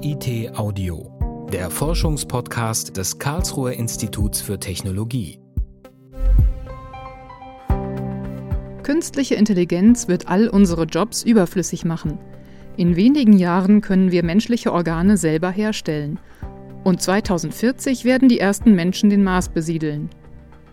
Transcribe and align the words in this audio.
KIT 0.00 0.56
Audio, 0.56 1.46
der 1.52 1.68
Forschungspodcast 1.68 2.96
des 2.96 3.18
Karlsruher 3.18 3.72
Instituts 3.72 4.40
für 4.40 4.58
Technologie. 4.58 5.38
Künstliche 8.82 9.34
Intelligenz 9.34 10.08
wird 10.08 10.28
all 10.28 10.48
unsere 10.48 10.84
Jobs 10.84 11.22
überflüssig 11.22 11.84
machen. 11.84 12.18
In 12.78 12.96
wenigen 12.96 13.34
Jahren 13.34 13.82
können 13.82 14.10
wir 14.10 14.24
menschliche 14.24 14.72
Organe 14.72 15.18
selber 15.18 15.50
herstellen. 15.50 16.18
Und 16.82 17.02
2040 17.02 18.06
werden 18.06 18.30
die 18.30 18.40
ersten 18.40 18.74
Menschen 18.74 19.10
den 19.10 19.22
Mars 19.22 19.50
besiedeln. 19.50 20.08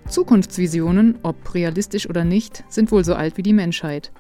Zukunftsvisionen, 0.08 1.20
ob 1.24 1.54
realistisch 1.54 2.10
oder 2.10 2.24
nicht, 2.24 2.64
sind 2.70 2.94
wohl 2.94 3.04
so 3.04 3.14
alt 3.14 3.36
wie 3.36 3.44
die 3.44 3.54
Menschheit. 3.54 4.14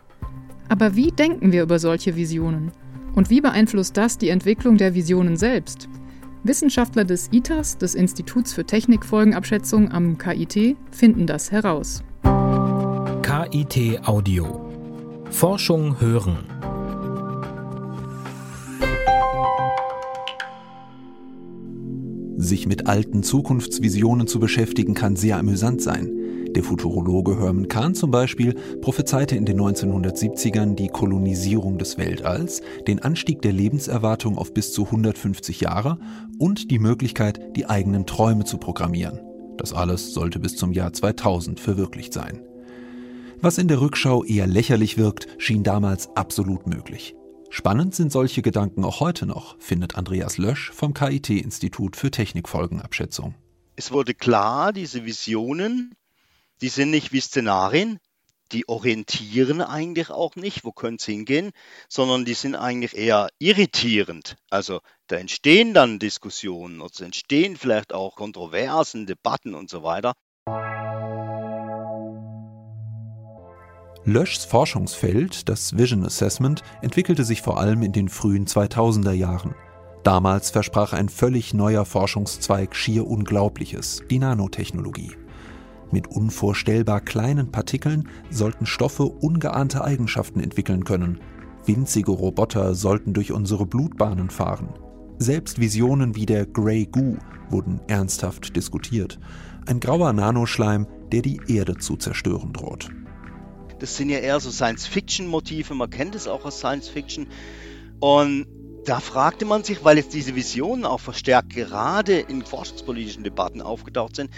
Aber 0.68 0.98
wie 0.98 1.12
denken 1.12 1.54
wir 1.54 1.64
über 1.64 1.80
solche 1.80 2.18
Visionen? 2.18 2.74
Und 3.18 3.31
wie 3.31 3.41
beeinflusst 3.41 3.98
das 3.98 4.20
die 4.20 4.30
Entwicklung 4.30 4.77
der 4.77 4.94
Visionen 4.94 5.38
selbst? 5.38 5.89
Wissenschaftler 6.44 7.03
des 7.03 7.30
ITAS, 7.31 7.80
des 7.80 7.95
Instituts 7.95 8.53
für 8.53 8.63
Technikfolgenabschätzung 8.63 9.91
am 9.91 10.20
KIT, 10.20 10.77
finden 10.91 11.25
das 11.25 11.52
heraus. 11.52 12.03
KIT 13.23 14.08
Audio. 14.08 14.70
Forschung 15.31 15.99
hören. 15.99 16.56
Sich 22.48 22.66
mit 22.66 22.88
alten 22.88 23.24
Zukunftsvisionen 23.24 24.26
zu 24.26 24.40
beschäftigen 24.40 24.94
kann 24.94 25.18
sehr 25.18 25.38
amüsant 25.38 25.82
sein. 25.82 26.10
Der 26.56 26.64
Futurologe 26.64 27.38
Herman 27.38 27.68
Kahn 27.68 27.94
zum 27.94 28.10
Beispiel 28.10 28.56
prophezeite 28.80 29.36
in 29.36 29.44
den 29.44 29.60
1970ern 29.60 30.76
die 30.76 30.88
Kolonisierung 30.88 31.78
des 31.78 31.98
Weltalls, 31.98 32.62
den 32.88 33.00
Anstieg 33.00 33.42
der 33.42 33.52
Lebenserwartung 33.52 34.38
auf 34.38 34.54
bis 34.54 34.72
zu 34.72 34.86
150 34.86 35.60
Jahre 35.60 36.00
und 36.39 36.72
die 36.72 36.80
Möglichkeit, 36.80 37.58
die 37.58 37.66
eigenen 37.66 38.06
Träume 38.06 38.45
zu 38.45 38.58
programmieren. 38.58 39.20
Das 39.58 39.73
alles 39.73 40.14
sollte 40.14 40.39
bis 40.39 40.56
zum 40.56 40.72
Jahr 40.72 40.94
2000 40.94 41.59
verwirklicht 41.59 42.14
sein. 42.14 42.39
Was 43.42 43.58
in 43.58 43.67
der 43.67 43.82
Rückschau 43.82 44.23
eher 44.23 44.48
lächerlich 44.48 44.98
wirkt, 44.98 45.28
schien 45.38 45.64
damals 45.64 46.16
absolut 46.16 46.66
möglich. 46.66 47.14
Spannend 47.50 47.95
sind 47.95 48.12
solche 48.12 48.42
Gedanken 48.42 48.84
auch 48.84 49.00
heute 49.00 49.26
noch, 49.26 49.59
findet 49.59 49.95
Andreas 49.95 50.38
Lösch 50.38 50.72
vom 50.72 50.94
KIT-Institut 50.94 51.95
für 51.95 52.12
Technikfolgenabschätzung. 52.12 53.36
Es 53.76 53.92
wurde 53.92 54.14
klar, 54.14 54.73
diese 54.73 55.06
Visionen 55.06 55.94
die 56.62 56.70
sind 56.70 56.89
nicht 56.89 57.12
wie 57.12 57.22
Szenarien, 57.22 58.00
die 58.52 58.67
orientieren 58.67 59.62
eigentlich 59.62 60.09
auch 60.09 60.36
nicht, 60.36 60.64
wo 60.64 60.72
könnte 60.72 61.02
es 61.02 61.06
hingehen, 61.06 61.52
sondern 61.88 62.26
die 62.26 62.34
sind 62.34 62.56
eigentlich 62.56 62.95
eher 62.95 63.30
irritierend. 63.39 64.38
Also 64.50 64.80
da 65.08 65.17
entstehen 65.17 65.73
dann 65.73 66.00
Diskussionen 66.00 66.82
es 66.82 67.02
entstehen 67.02 67.58
vielleicht 67.58 67.94
auch 67.94 68.16
Kontroversen, 68.16 69.06
Debatten 69.06 69.54
und 69.54 69.70
so 69.70 69.84
weiter. 69.84 70.14
Löschs 74.09 74.45
Forschungsfeld, 74.45 75.50
das 75.50 75.77
Vision 75.77 76.05
Assessment, 76.05 76.63
entwickelte 76.81 77.25
sich 77.25 77.41
vor 77.41 77.59
allem 77.59 77.81
in 77.81 77.91
den 77.91 78.08
frühen 78.08 78.45
2000er 78.45 79.11
Jahren. 79.11 79.53
Damals 80.03 80.49
versprach 80.49 80.94
ein 80.94 81.09
völlig 81.09 81.53
neuer 81.53 81.83
Forschungszweig 81.83 82.73
schier 82.73 83.05
Unglaubliches, 83.05 84.03
die 84.09 84.19
Nanotechnologie. 84.19 85.11
Mit 85.91 86.08
unvorstellbar 86.08 87.02
kleinen 87.02 87.52
Partikeln 87.52 88.08
sollten 88.30 88.66
Stoffe 88.66 89.03
ungeahnte 89.03 89.83
Eigenschaften 89.83 90.39
entwickeln 90.39 90.86
können. 90.86 91.19
Winzige 91.66 92.11
Roboter 92.11 92.75
sollten 92.75 93.11
durch 93.11 93.33
unsere 93.33 93.66
Blutbahnen 93.66 94.30
fahren. 94.30 94.69
Selbst 95.19 95.59
Visionen 95.59 96.16
wie 96.16 96.25
der 96.25 96.45
Grey 96.45 96.86
Goo 96.86 97.17
wurden 97.49 97.81
ernsthaft 97.88 98.55
diskutiert. 98.55 99.19
Ein 99.66 99.82
grauer 99.82 100.14
Nanoschleim, 100.14 100.87
der 101.11 101.23
die 101.23 101.42
Erde 101.49 101.76
zu 101.76 101.98
zerstören 101.98 102.53
droht. 102.53 102.89
Das 103.80 103.95
sind 103.95 104.10
ja 104.10 104.20
eher 104.20 104.39
so 104.39 104.52
Science-Fiction-Motive, 104.52 105.73
man 105.76 105.89
kennt 105.89 106.15
es 106.15 106.27
auch 106.27 106.45
aus 106.45 106.58
Science-Fiction. 106.60 107.27
Und 107.99 108.48
da 108.86 108.99
fragte 108.99 109.45
man 109.45 109.64
sich, 109.64 109.83
weil 109.83 109.98
jetzt 109.98 110.14
diese 110.14 110.36
Visionen 110.36 110.86
auch 110.86 110.99
verstärkt 110.99 111.49
gerade 111.49 112.20
in 112.20 112.43
forschungspolitischen 112.43 113.23
Debatten 113.23 113.61
aufgetaucht 113.61 114.15
sind, 114.15 114.32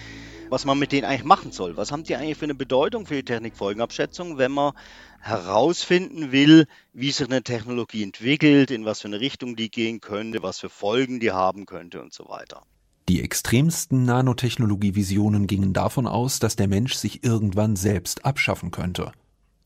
was 0.50 0.66
man 0.66 0.79
mit 0.79 0.91
denen 0.91 1.05
eigentlich 1.05 1.23
machen 1.23 1.51
soll. 1.51 1.77
Was 1.77 1.91
haben 1.91 2.03
die 2.03 2.16
eigentlich 2.16 2.38
für 2.38 2.45
eine 2.45 2.55
Bedeutung 2.55 3.05
für 3.05 3.16
die 3.16 3.23
Technikfolgenabschätzung, 3.23 4.38
wenn 4.38 4.51
man 4.51 4.73
herausfinden 5.19 6.31
will, 6.31 6.66
wie 6.94 7.11
sich 7.11 7.27
eine 7.27 7.44
Technologie 7.44 8.03
entwickelt, 8.03 8.71
in 8.71 8.85
was 8.85 9.01
für 9.01 9.07
eine 9.07 9.19
Richtung 9.19 9.56
die 9.56 9.69
gehen 9.69 10.01
könnte, 10.01 10.41
was 10.41 10.59
für 10.59 10.69
Folgen 10.69 11.19
die 11.19 11.31
haben 11.31 11.66
könnte 11.66 12.01
und 12.01 12.13
so 12.13 12.27
weiter. 12.27 12.63
Die 13.07 13.21
extremsten 13.21 14.03
Nanotechnologie-Visionen 14.06 15.47
gingen 15.47 15.73
davon 15.73 16.07
aus, 16.07 16.39
dass 16.39 16.56
der 16.56 16.67
Mensch 16.67 16.94
sich 16.94 17.23
irgendwann 17.23 17.75
selbst 17.75 18.25
abschaffen 18.25 18.71
könnte. 18.71 19.11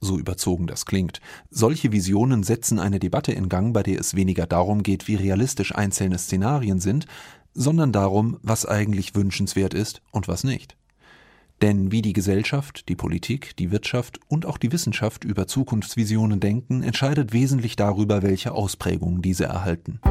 So 0.04 0.20
überzogen 0.20 0.68
das 0.68 0.86
klingt. 0.86 1.22
Solche 1.50 1.94
Visionen 1.94 2.44
setzen 2.44 2.78
eine 2.78 3.00
Debatte 3.00 3.32
in 3.32 3.48
Gang, 3.48 3.74
bei 3.74 3.84
der 3.84 4.02
es 4.02 4.16
weniger 4.16 4.46
darum 4.46 4.84
geht, 4.84 5.08
wie 5.08 5.16
realistisch 5.16 5.74
einzelne 5.74 6.18
Szenarien 6.18 6.82
sind, 6.82 7.06
sondern 7.54 7.94
darum, 7.94 8.38
was 8.42 8.66
eigentlich 8.66 9.16
wünschenswert 9.16 9.74
ist 9.74 10.02
und 10.12 10.28
was 10.28 10.44
nicht. 10.44 10.76
Denn 11.62 11.94
wie 11.94 12.02
die 12.02 12.12
Gesellschaft, 12.12 12.90
die 12.90 12.96
Politik, 12.96 13.56
die 13.56 13.72
Wirtschaft 13.72 14.20
und 14.28 14.46
auch 14.46 14.58
die 14.58 14.74
Wissenschaft 14.74 15.24
über 15.24 15.48
Zukunftsvisionen 15.48 16.42
denken, 16.42 16.84
entscheidet 16.84 17.32
wesentlich 17.32 17.78
darüber, 17.78 18.22
welche 18.24 18.52
Ausprägungen 18.52 19.22
diese 19.22 19.46
erhalten. 19.46 20.02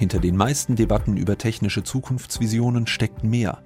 Hinter 0.00 0.18
den 0.18 0.34
meisten 0.34 0.76
Debatten 0.76 1.18
über 1.18 1.36
technische 1.36 1.84
Zukunftsvisionen 1.84 2.86
steckt 2.86 3.22
mehr. 3.22 3.62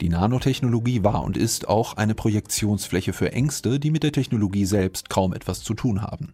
Die 0.00 0.08
Nanotechnologie 0.08 1.04
war 1.04 1.22
und 1.22 1.36
ist 1.36 1.68
auch 1.68 1.96
eine 1.96 2.16
Projektionsfläche 2.16 3.12
für 3.12 3.30
Ängste, 3.30 3.78
die 3.78 3.92
mit 3.92 4.02
der 4.02 4.10
Technologie 4.10 4.64
selbst 4.64 5.08
kaum 5.10 5.32
etwas 5.32 5.62
zu 5.62 5.74
tun 5.74 6.02
haben. 6.02 6.32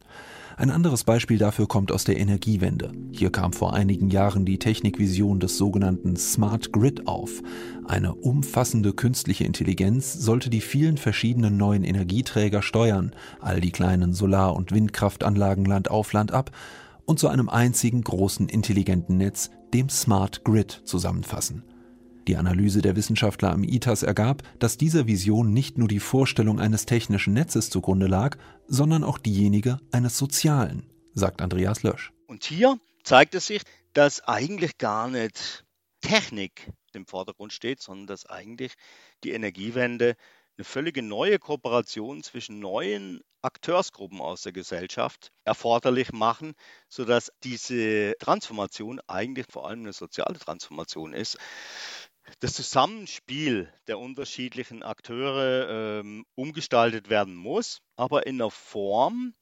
Ein 0.57 0.71
anderes 0.71 1.05
Beispiel 1.05 1.37
dafür 1.37 1.69
kommt 1.69 1.93
aus 1.93 2.05
der 2.05 2.19
Energiewende. 2.19 2.93
Hier 3.11 3.31
kam 3.31 3.53
vor 3.53 3.75
einigen 3.75 4.09
Jahren 4.09 4.47
die 4.47 4.59
Technikvision 4.59 5.39
des 5.39 5.59
sogenannten 5.59 6.17
Smart 6.17 6.73
Grid 6.73 7.07
auf. 7.07 7.43
Eine 7.87 8.15
umfassende 8.15 8.95
künstliche 8.95 9.45
Intelligenz 9.45 10.15
sollte 10.15 10.49
die 10.49 10.63
vielen 10.63 10.97
verschiedenen 10.97 11.59
neuen 11.59 11.85
Energieträger 11.85 12.63
steuern, 12.63 13.13
all 13.39 13.61
die 13.61 13.71
kleinen 13.71 14.15
Solar- 14.15 14.57
und 14.57 14.73
Windkraftanlagen 14.73 15.67
Land 15.67 15.91
auf 15.91 16.15
Land 16.15 16.33
ab 16.33 16.53
und 17.07 17.19
zu 17.19 17.29
einem 17.29 17.49
einzigen 17.49 18.03
großen 18.03 18.49
intelligenten 18.49 19.17
Netz, 19.17 19.51
dem 19.75 19.89
Smart 19.89 20.45
Grid, 20.45 20.83
zusammenfassen. 20.85 21.65
Die 22.29 22.37
Analyse 22.37 22.83
der 22.83 22.95
Wissenschaftler 22.95 23.51
am 23.51 23.65
ITAS 23.65 24.05
ergab, 24.05 24.43
dass 24.61 24.79
dieser 24.79 25.09
Vision 25.09 25.53
nicht 25.53 25.77
nur 25.77 25.89
die 25.89 25.99
Vorstellung 25.99 26.61
eines 26.61 26.87
technischen 26.87 27.33
Netzes 27.33 27.69
zugrunde 27.69 28.07
lag, 28.07 28.37
sondern 28.69 29.03
auch 29.03 29.19
diejenige 29.19 29.81
eines 29.91 30.17
sozialen, 30.17 30.87
sagt 31.15 31.43
Andreas 31.43 31.83
Lösch. 31.83 32.13
Und 32.29 32.45
hier 32.45 32.79
zeigt 33.03 33.35
es 33.35 33.49
sich, 33.49 33.63
dass 33.93 34.21
eigentlich 34.21 34.79
gar 34.79 35.09
nicht 35.09 35.65
Technik 36.01 36.73
im 36.93 37.07
Vordergrund 37.07 37.53
steht, 37.53 37.81
sondern 37.81 38.07
dass 38.07 38.27
eigentlich 38.27 38.75
die 39.25 39.33
Energiewende 39.33 40.15
eine 40.57 40.65
völlige 40.65 41.03
neue 41.03 41.39
Kooperation 41.39 42.23
zwischen 42.23 42.61
neuen 42.61 43.23
Akteursgruppen 43.43 44.21
aus 44.21 44.43
der 44.43 44.53
Gesellschaft 44.53 45.33
erforderlich 45.45 46.13
machen, 46.13 46.55
sodass 46.89 47.33
diese 47.45 48.15
Transformation 48.19 49.01
eigentlich 49.07 49.47
vor 49.51 49.69
allem 49.69 49.81
eine 49.81 49.93
soziale 49.93 50.39
Transformation 50.39 51.13
ist 51.13 51.39
das 52.41 52.55
Zusammenspiel 52.55 53.73
der 53.87 53.99
unterschiedlichen 53.99 54.83
Akteure 54.83 56.01
ähm, 56.01 56.25
umgestaltet 56.35 57.11
werden 57.11 57.35
muss, 57.35 57.81
aber 57.97 58.27
in 58.27 58.41
einer 58.41 58.51
Form, 58.51 59.35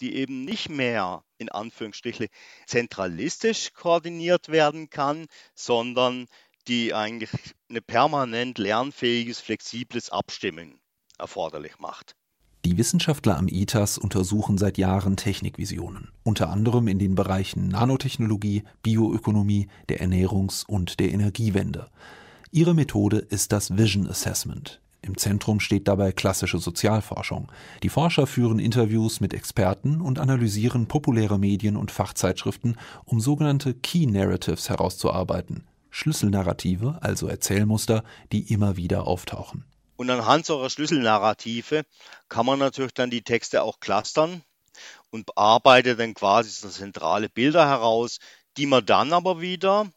die 0.00 0.14
eben 0.14 0.44
nicht 0.44 0.68
mehr 0.68 1.24
in 1.38 1.48
Anführungsstrichen 1.48 2.28
zentralistisch 2.66 3.72
koordiniert 3.72 4.48
werden 4.48 4.90
kann, 4.90 5.26
sondern 5.54 6.26
die 6.68 6.94
eigentlich 6.94 7.30
eine 7.68 7.82
permanent 7.82 8.58
lernfähiges, 8.58 9.40
flexibles 9.40 10.10
Abstimmen 10.10 10.80
erforderlich 11.18 11.78
macht. 11.78 12.14
Die 12.66 12.76
Wissenschaftler 12.76 13.38
am 13.38 13.48
ITAS 13.48 13.96
untersuchen 13.96 14.58
seit 14.58 14.76
Jahren 14.76 15.16
Technikvisionen, 15.16 16.08
unter 16.22 16.50
anderem 16.50 16.88
in 16.88 16.98
den 16.98 17.14
Bereichen 17.14 17.68
Nanotechnologie, 17.68 18.64
Bioökonomie, 18.82 19.68
der 19.88 20.02
Ernährungs- 20.02 20.66
und 20.66 21.00
der 21.00 21.10
Energiewende. 21.10 21.88
Ihre 22.50 22.74
Methode 22.74 23.16
ist 23.16 23.52
das 23.52 23.78
Vision 23.78 24.06
Assessment. 24.06 24.80
Im 25.02 25.16
Zentrum 25.16 25.60
steht 25.60 25.88
dabei 25.88 26.12
klassische 26.12 26.58
Sozialforschung. 26.58 27.50
Die 27.82 27.88
Forscher 27.88 28.26
führen 28.26 28.58
Interviews 28.58 29.20
mit 29.20 29.32
Experten 29.32 30.02
und 30.02 30.18
analysieren 30.18 30.86
populäre 30.86 31.38
Medien 31.38 31.76
und 31.76 31.90
Fachzeitschriften, 31.90 32.76
um 33.06 33.20
sogenannte 33.20 33.72
Key 33.72 34.04
Narratives 34.06 34.68
herauszuarbeiten. 34.68 35.64
Schlüsselnarrative, 35.88 36.98
also 37.00 37.26
Erzählmuster, 37.26 38.04
die 38.32 38.52
immer 38.52 38.76
wieder 38.76 39.06
auftauchen. 39.06 39.64
Und 40.00 40.08
anhand 40.08 40.46
solcher 40.46 40.70
Schlüsselnarrative 40.70 41.84
kann 42.30 42.46
man 42.46 42.58
natürlich 42.58 42.94
dann 42.94 43.10
die 43.10 43.20
Texte 43.20 43.62
auch 43.62 43.80
clustern 43.80 44.42
und 45.10 45.26
bearbeitet 45.26 46.00
dann 46.00 46.14
quasi 46.14 46.48
so 46.48 46.70
zentrale 46.70 47.28
Bilder 47.28 47.68
heraus, 47.68 48.18
die 48.56 48.64
man 48.64 48.86
dann 48.86 49.12
aber 49.12 49.42
wieder 49.42 49.92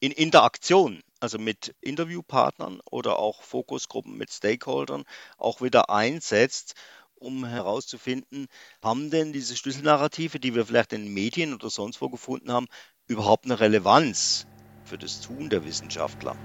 in 0.00 0.10
Interaktion, 0.10 1.02
also 1.20 1.36
mit 1.38 1.74
Interviewpartnern 1.82 2.80
oder 2.90 3.18
auch 3.18 3.42
Fokusgruppen 3.42 4.16
mit 4.16 4.32
Stakeholdern, 4.32 5.04
auch 5.36 5.60
wieder 5.60 5.90
einsetzt, 5.90 6.74
um 7.14 7.44
herauszufinden, 7.44 8.46
haben 8.82 9.10
denn 9.10 9.34
diese 9.34 9.54
Schlüsselnarrative, 9.54 10.40
die 10.40 10.54
wir 10.54 10.64
vielleicht 10.64 10.94
in 10.94 11.04
den 11.04 11.12
Medien 11.12 11.52
oder 11.52 11.68
sonst 11.68 12.00
wo 12.00 12.08
gefunden 12.08 12.50
haben, 12.52 12.68
überhaupt 13.06 13.44
eine 13.44 13.60
Relevanz 13.60 14.46
für 14.86 14.96
das 14.96 15.20
Tun 15.20 15.50
der 15.50 15.62
Wissenschaftler? 15.66 16.38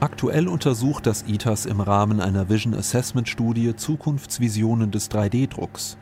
Aktuell 0.00 0.46
untersucht 0.46 1.06
das 1.06 1.24
ITAS 1.26 1.66
im 1.66 1.80
Rahmen 1.80 2.20
einer 2.20 2.48
Vision 2.48 2.72
Assessment 2.72 3.28
Studie 3.28 3.74
Zukunftsvisionen 3.74 4.92
des 4.92 5.10
3D-Drucks. 5.10 5.96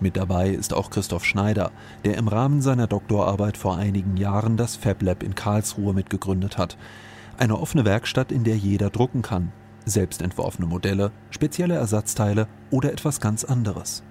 Mit 0.00 0.16
dabei 0.16 0.48
ist 0.48 0.72
auch 0.72 0.88
Christoph 0.88 1.26
Schneider, 1.26 1.70
der 2.06 2.16
im 2.16 2.28
Rahmen 2.28 2.62
seiner 2.62 2.86
Doktorarbeit 2.86 3.58
vor 3.58 3.76
einigen 3.76 4.16
Jahren 4.16 4.56
das 4.56 4.76
Fab 4.76 5.02
Lab 5.02 5.22
in 5.22 5.34
Karlsruhe 5.34 5.92
mitgegründet 5.92 6.56
hat. 6.56 6.78
Eine 7.36 7.58
offene 7.58 7.84
Werkstatt, 7.84 8.32
in 8.32 8.44
der 8.44 8.56
jeder 8.56 8.88
drucken 8.88 9.20
kann. 9.20 9.52
Selbst 9.84 10.22
entworfene 10.22 10.66
Modelle, 10.66 11.12
spezielle 11.28 11.74
Ersatzteile 11.74 12.48
oder 12.70 12.94
etwas 12.94 13.20
ganz 13.20 13.44
anderes. 13.44 14.02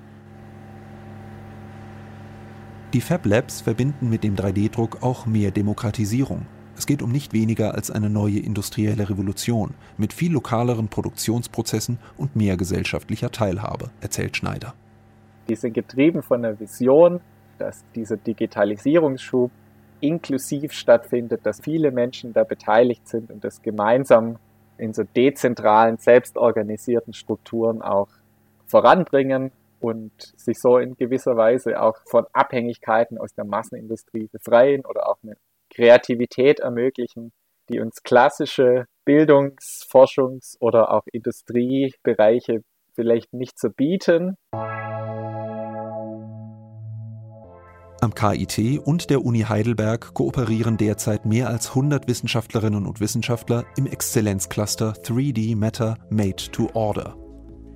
Die 2.94 3.02
Fab 3.02 3.26
Labs 3.26 3.62
verbinden 3.62 4.12
mit 4.12 4.24
dem 4.24 4.36
3D-Druck 4.36 5.02
auch 5.02 5.26
mehr 5.26 5.50
Demokratisierung. 5.50 6.46
Es 6.78 6.88
geht 6.88 7.02
um 7.02 7.12
nicht 7.12 7.34
weniger 7.34 7.76
als 7.76 7.92
eine 7.92 8.10
neue 8.10 8.40
industrielle 8.40 9.10
Revolution 9.10 9.76
mit 9.98 10.12
viel 10.12 10.32
lokaleren 10.32 10.88
Produktionsprozessen 10.88 12.00
und 12.18 12.36
mehr 12.36 12.58
gesellschaftlicher 12.58 13.32
Teilhabe, 13.32 13.92
erzählt 14.02 14.36
Schneider. 14.36 14.74
Die 15.48 15.56
sind 15.56 15.74
getrieben 15.74 16.24
von 16.24 16.42
der 16.42 16.60
Vision, 16.60 17.20
dass 17.60 17.84
dieser 17.94 18.18
Digitalisierungsschub 18.18 19.52
inklusiv 20.00 20.74
stattfindet, 20.74 21.46
dass 21.46 21.62
viele 21.62 21.92
Menschen 21.92 22.34
da 22.34 22.44
beteiligt 22.44 23.08
sind 23.08 23.32
und 23.32 23.44
das 23.44 23.62
gemeinsam 23.62 24.38
in 24.78 24.94
so 24.94 25.04
dezentralen, 25.04 25.98
selbstorganisierten 25.98 27.14
Strukturen 27.14 27.82
auch 27.82 28.10
voranbringen 28.66 29.52
und 29.80 30.12
sich 30.36 30.60
so 30.60 30.78
in 30.78 30.96
gewisser 30.96 31.38
Weise 31.38 31.82
auch 31.82 31.98
von 32.06 32.26
Abhängigkeiten 32.34 33.18
aus 33.18 33.34
der 33.34 33.46
Massenindustrie 33.46 34.28
befreien 34.32 34.84
oder 34.86 35.08
auch 35.08 35.18
eine 35.24 35.38
Kreativität 35.74 36.60
ermöglichen, 36.60 37.32
die 37.70 37.80
uns 37.80 38.04
klassische 38.04 38.86
Bildungs-, 39.06 39.86
Forschungs- 39.90 40.56
oder 40.60 40.92
auch 40.92 41.04
Industriebereiche 41.12 42.62
vielleicht 42.96 43.34
nicht 43.34 43.60
so 43.60 43.70
bieten. 43.70 44.36
Am 48.02 48.14
KIT 48.14 48.80
und 48.86 49.10
der 49.10 49.24
Uni 49.24 49.42
Heidelberg 49.42 50.14
kooperieren 50.14 50.76
derzeit 50.76 51.26
mehr 51.26 51.48
als 51.48 51.70
100 51.70 52.08
Wissenschaftlerinnen 52.08 52.86
und 52.86 53.00
Wissenschaftler 53.00 53.66
im 53.78 53.88
Exzellenzcluster 53.88 54.92
3D 54.92 55.56
Matter 55.56 55.98
Made 56.10 56.52
to 56.52 56.70
Order. 56.74 57.16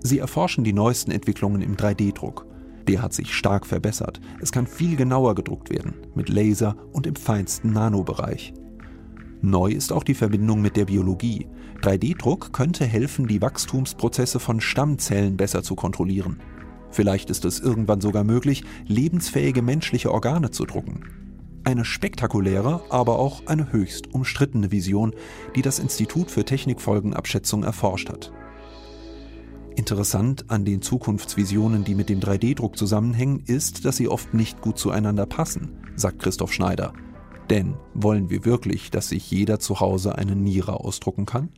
Sie 0.01 0.19
erforschen 0.19 0.63
die 0.63 0.73
neuesten 0.73 1.11
Entwicklungen 1.11 1.61
im 1.61 1.77
3D-Druck 1.77 2.46
der 2.87 3.01
hat 3.01 3.13
sich 3.13 3.33
stark 3.33 3.65
verbessert. 3.65 4.19
Es 4.41 4.51
kann 4.51 4.67
viel 4.67 4.95
genauer 4.95 5.35
gedruckt 5.35 5.69
werden, 5.69 5.93
mit 6.15 6.29
Laser 6.29 6.75
und 6.93 7.07
im 7.07 7.15
feinsten 7.15 7.73
Nanobereich. 7.73 8.53
Neu 9.41 9.71
ist 9.71 9.93
auch 9.93 10.03
die 10.03 10.15
Verbindung 10.15 10.61
mit 10.61 10.75
der 10.75 10.85
Biologie. 10.85 11.47
3D-Druck 11.81 12.53
könnte 12.53 12.85
helfen, 12.85 13.27
die 13.27 13.41
Wachstumsprozesse 13.41 14.39
von 14.39 14.61
Stammzellen 14.61 15.37
besser 15.37 15.61
zu 15.61 15.75
kontrollieren. 15.75 16.39
Vielleicht 16.89 17.29
ist 17.29 17.45
es 17.45 17.59
irgendwann 17.59 18.01
sogar 18.01 18.23
möglich, 18.23 18.63
lebensfähige 18.87 19.61
menschliche 19.61 20.11
Organe 20.11 20.51
zu 20.51 20.65
drucken. 20.65 21.03
Eine 21.63 21.85
spektakuläre, 21.85 22.81
aber 22.89 23.19
auch 23.19 23.45
eine 23.45 23.71
höchst 23.71 24.13
umstrittene 24.13 24.71
Vision, 24.71 25.13
die 25.55 25.61
das 25.61 25.79
Institut 25.79 26.31
für 26.31 26.45
Technikfolgenabschätzung 26.45 27.63
erforscht 27.63 28.09
hat. 28.09 28.31
Interessant 29.77 30.49
an 30.49 30.65
den 30.65 30.81
Zukunftsvisionen, 30.81 31.83
die 31.83 31.93
mit 31.93 32.09
dem 32.09 32.19
3D-Druck 32.19 32.75
zusammenhängen, 32.75 33.43
ist, 33.45 33.85
dass 33.85 33.95
sie 33.95 34.07
oft 34.07 34.33
nicht 34.33 34.59
gut 34.59 34.79
zueinander 34.79 35.27
passen, 35.27 35.79
sagt 35.95 36.17
Christoph 36.17 36.51
Schneider. 36.51 36.93
Denn 37.51 37.77
wollen 37.93 38.31
wir 38.31 38.43
wirklich, 38.43 38.89
dass 38.89 39.09
sich 39.09 39.29
jeder 39.29 39.59
zu 39.59 39.79
Hause 39.79 40.15
eine 40.15 40.35
Niere 40.35 40.79
ausdrucken 40.79 41.27
kann? 41.27 41.53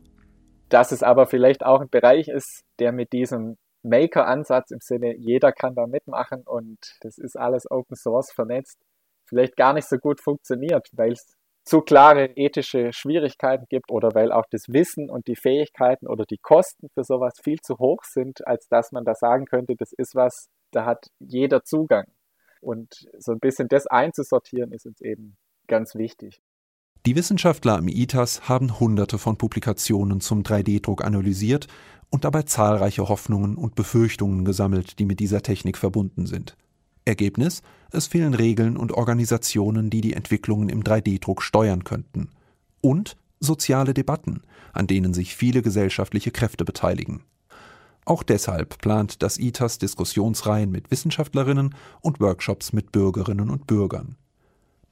Dass 0.68 0.92
es 0.92 1.01
aber 1.01 1.27
vielleicht 1.27 1.66
auch 1.66 1.80
ein 1.80 1.88
Bereich 1.89 2.27
ist, 2.27 2.66
der 2.80 2.92
mit 2.92 3.13
diesem 3.13 3.56
Maker-Ansatz 3.83 4.71
im 4.71 4.80
Sinne, 4.81 5.16
jeder 5.16 5.54
kann 5.54 5.74
da 5.74 5.88
mitmachen 5.88 6.42
und 6.45 6.77
das 7.00 7.18
ist 7.18 7.39
alles 7.39 7.71
Open 7.71 7.95
Source 7.95 8.33
vernetzt, 8.33 8.77
vielleicht 9.30 9.56
gar 9.56 9.71
nicht 9.71 9.88
so 9.88 9.98
gut 9.98 10.19
funktioniert, 10.19 10.89
weil 10.92 11.13
es 11.13 11.38
zu 11.69 11.81
klare 11.81 12.31
ethische 12.36 12.92
Schwierigkeiten 12.92 13.66
gibt 13.69 13.92
oder 13.92 14.16
weil 14.16 14.31
auch 14.31 14.45
das 14.50 14.69
Wissen 14.69 15.07
und 15.10 15.27
die 15.27 15.36
Fähigkeiten 15.36 16.07
oder 16.07 16.25
die 16.25 16.39
Kosten 16.39 16.89
für 16.95 17.04
sowas 17.04 17.36
viel 17.44 17.60
zu 17.60 17.77
hoch 17.77 18.04
sind, 18.04 18.45
als 18.48 18.68
dass 18.69 18.92
man 18.92 19.06
da 19.06 19.13
sagen 19.13 19.45
könnte, 19.45 19.75
das 19.77 19.94
ist 19.94 20.16
was, 20.16 20.50
da 20.71 20.86
hat 20.86 21.12
jeder 21.19 21.63
Zugang. 21.63 22.06
Und 22.60 23.07
so 23.19 23.33
ein 23.33 23.39
bisschen 23.39 23.68
das 23.68 23.86
einzusortieren 23.86 24.71
ist 24.71 24.88
uns 24.88 25.00
eben 25.00 25.38
ganz 25.68 25.94
wichtig. 25.94 26.42
Die 27.06 27.16
Wissenschaftler 27.16 27.77
am 27.77 27.88
ITAS 27.88 28.50
haben 28.50 28.80
hunderte 28.80 29.19
von 29.19 29.38
Publikationen 29.38 30.21
zum 30.21 30.42
3D-Druck 30.42 31.06
analysiert 31.06 31.68
und 32.10 32.25
dabei 32.25 32.42
zahlreiche 32.42 33.07
Hoffnungen 33.07 33.56
und 33.56 33.75
Befürchtungen 33.75 34.44
gesammelt, 34.44 34.98
die 34.98 35.06
mit 35.06 35.19
dieser 35.19 35.44
Technik 35.44 35.77
verbunden 35.77 36.25
sind. 36.25 36.57
Ergebnis: 37.09 37.61
Es 37.91 38.07
fehlen 38.07 38.33
Regeln 38.33 38.77
und 38.77 38.94
Organisationen, 38.94 39.89
die 39.89 40.00
die 40.01 40.13
Entwicklungen 40.13 40.69
im 40.69 40.83
3D-Druck 40.83 41.41
steuern 41.41 41.83
könnten. 41.83 42.29
Und 42.79 43.17
soziale 43.41 43.94
Debatten, 43.94 44.44
an 44.71 44.88
denen 44.88 45.13
sich 45.13 45.35
viele 45.35 45.61
gesellschaftliche 45.61 46.31
Kräfte 46.31 46.63
beteiligen. 46.63 47.23
Auch 48.06 48.23
deshalb 48.23 48.79
plant 48.79 49.21
das 49.21 49.38
ITAS 49.38 49.77
Diskussionsreihen 49.77 50.71
mit 50.71 50.89
Wissenschaftlerinnen 50.89 51.75
und 52.01 52.19
Workshops 52.19 52.73
mit 52.73 52.91
Bürgerinnen 52.91 53.50
und 53.50 53.67
Bürgern. 53.67 54.15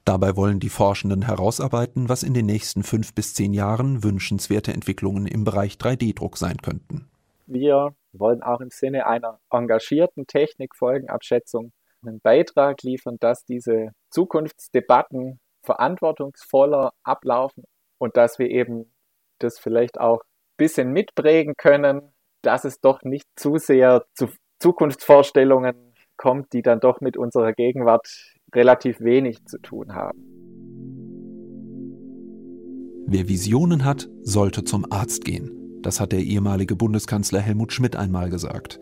Dabei 0.05 0.35
wollen 0.35 0.59
die 0.59 0.69
Forschenden 0.69 1.23
herausarbeiten, 1.23 2.07
was 2.07 2.23
in 2.23 2.33
den 2.33 2.45
nächsten 2.45 2.83
fünf 2.83 3.13
bis 3.13 3.33
zehn 3.33 3.53
Jahren 3.53 4.03
wünschenswerte 4.03 4.71
Entwicklungen 4.71 5.25
im 5.25 5.43
Bereich 5.43 5.75
3D-Druck 5.75 6.37
sein 6.37 6.57
könnten. 6.57 7.09
Wir 7.45 7.95
wollen 8.13 8.41
auch 8.43 8.61
im 8.61 8.69
Sinne 8.69 9.07
einer 9.07 9.39
engagierten 9.49 10.27
Technikfolgenabschätzung 10.27 11.71
einen 12.07 12.19
Beitrag 12.19 12.81
liefern, 12.83 13.17
dass 13.19 13.43
diese 13.45 13.91
Zukunftsdebatten 14.11 15.39
verantwortungsvoller 15.63 16.91
ablaufen 17.03 17.63
und 17.99 18.17
dass 18.17 18.39
wir 18.39 18.49
eben 18.49 18.93
das 19.39 19.59
vielleicht 19.59 19.99
auch 19.99 20.21
ein 20.21 20.57
bisschen 20.57 20.91
mitprägen 20.91 21.55
können, 21.57 22.13
dass 22.41 22.65
es 22.65 22.79
doch 22.79 23.03
nicht 23.03 23.25
zu 23.35 23.57
sehr 23.57 24.05
zu 24.15 24.27
Zukunftsvorstellungen 24.59 25.93
kommt, 26.17 26.53
die 26.53 26.61
dann 26.61 26.79
doch 26.79 27.01
mit 27.01 27.17
unserer 27.17 27.53
Gegenwart 27.53 28.07
relativ 28.55 28.99
wenig 29.01 29.45
zu 29.45 29.59
tun 29.59 29.93
haben. 29.93 30.19
Wer 33.09 33.29
Visionen 33.29 33.85
hat, 33.85 34.09
sollte 34.21 34.63
zum 34.63 34.91
Arzt 34.91 35.23
gehen. 35.23 35.79
Das 35.81 35.99
hat 35.99 36.11
der 36.11 36.19
ehemalige 36.19 36.75
Bundeskanzler 36.75 37.39
Helmut 37.39 37.71
Schmidt 37.71 37.95
einmal 37.95 38.29
gesagt. 38.29 38.79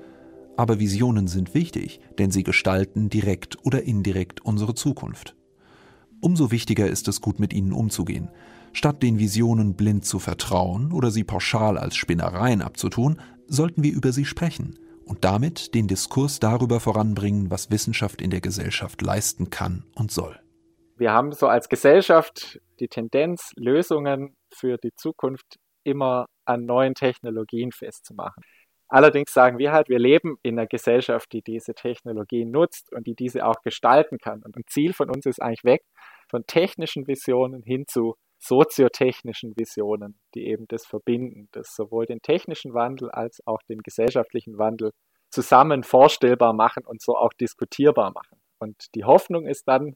Aber 0.58 0.80
Visionen 0.80 1.28
sind 1.28 1.54
wichtig, 1.54 2.00
denn 2.18 2.32
sie 2.32 2.44
gestalten 2.44 3.10
direkt 3.10 3.58
oder 3.66 3.84
indirekt 3.84 4.46
unsere 4.46 4.74
Zukunft. 4.74 5.36
Umso 6.22 6.52
wichtiger 6.52 6.88
ist 6.88 7.08
es, 7.08 7.22
gut 7.22 7.40
mit 7.40 7.54
ihnen 7.54 7.74
umzugehen. 7.74 8.30
Statt 8.74 9.04
den 9.04 9.20
Visionen 9.20 9.76
blind 9.76 10.06
zu 10.06 10.20
vertrauen 10.20 10.92
oder 10.92 11.12
sie 11.12 11.24
pauschal 11.24 11.78
als 11.78 11.96
Spinnereien 11.96 12.62
abzutun, 12.62 13.20
sollten 13.48 13.84
wir 13.84 13.94
über 13.94 14.12
sie 14.12 14.26
sprechen 14.26 14.80
und 15.06 15.24
damit 15.24 15.76
den 15.76 15.88
Diskurs 15.88 16.40
darüber 16.40 16.80
voranbringen, 16.80 17.52
was 17.52 17.70
Wissenschaft 17.70 18.22
in 18.22 18.32
der 18.32 18.42
Gesellschaft 18.42 19.02
leisten 19.02 19.50
kann 19.50 19.84
und 19.96 20.12
soll. 20.12 20.40
Wir 20.98 21.12
haben 21.12 21.32
so 21.32 21.48
als 21.48 21.70
Gesellschaft 21.70 22.60
die 22.80 22.88
Tendenz, 22.88 23.52
Lösungen 23.56 24.36
für 24.54 24.78
die 24.78 24.94
Zukunft 24.96 25.58
immer 25.84 26.26
an 26.46 26.66
neuen 26.66 26.96
Technologien 26.96 27.72
festzumachen. 27.72 28.44
Allerdings 28.88 29.34
sagen 29.34 29.58
wir 29.58 29.72
halt, 29.72 29.90
wir 29.90 30.00
leben 30.00 30.38
in 30.44 30.60
einer 30.60 30.68
Gesellschaft, 30.68 31.32
die 31.34 31.42
diese 31.42 31.74
Technologie 31.74 32.46
nutzt 32.46 32.94
und 32.94 33.08
die 33.08 33.16
diese 33.16 33.46
auch 33.46 33.62
gestalten 33.64 34.20
kann. 34.20 34.44
Und 34.44 34.56
ein 34.56 34.64
Ziel 34.68 34.94
von 34.94 35.10
uns 35.10 35.26
ist 35.26 35.42
eigentlich 35.42 35.64
weg 35.64 35.82
von 36.30 36.46
technischen 36.46 37.08
Visionen 37.08 37.64
hin 37.64 37.86
zu 37.88 38.16
soziotechnischen 38.38 39.56
Visionen, 39.58 40.20
die 40.36 40.48
eben 40.48 40.68
das 40.68 40.86
verbinden, 40.86 41.48
das 41.52 41.76
sowohl 41.76 42.06
den 42.06 42.22
technischen 42.22 42.74
Wandel 42.74 43.10
als 43.10 43.42
auch 43.48 43.62
den 43.64 43.80
gesellschaftlichen 43.80 44.58
Wandel 44.58 44.92
zusammen 45.32 45.84
vorstellbar 45.84 46.54
machen 46.54 46.86
und 46.86 47.02
so 47.02 47.16
auch 47.16 47.34
diskutierbar 47.34 48.12
machen. 48.12 48.40
Und 48.60 48.94
die 48.96 49.04
Hoffnung 49.04 49.48
ist 49.48 49.68
dann, 49.68 49.96